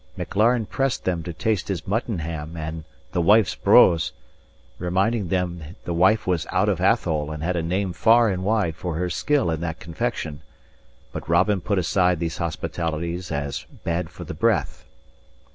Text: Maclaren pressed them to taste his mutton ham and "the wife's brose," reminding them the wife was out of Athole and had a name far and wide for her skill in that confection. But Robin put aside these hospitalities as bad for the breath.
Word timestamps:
Maclaren 0.17 0.65
pressed 0.65 1.03
them 1.03 1.21
to 1.21 1.31
taste 1.31 1.67
his 1.67 1.85
mutton 1.85 2.17
ham 2.17 2.57
and 2.57 2.85
"the 3.11 3.21
wife's 3.21 3.53
brose," 3.53 4.13
reminding 4.79 5.27
them 5.27 5.63
the 5.85 5.93
wife 5.93 6.25
was 6.25 6.47
out 6.51 6.67
of 6.67 6.79
Athole 6.81 7.29
and 7.29 7.43
had 7.43 7.55
a 7.55 7.61
name 7.61 7.93
far 7.93 8.27
and 8.27 8.43
wide 8.43 8.75
for 8.75 8.95
her 8.95 9.11
skill 9.11 9.51
in 9.51 9.61
that 9.61 9.79
confection. 9.79 10.41
But 11.11 11.29
Robin 11.29 11.61
put 11.61 11.77
aside 11.77 12.19
these 12.19 12.39
hospitalities 12.39 13.31
as 13.31 13.67
bad 13.83 14.09
for 14.09 14.23
the 14.23 14.33
breath. 14.33 14.85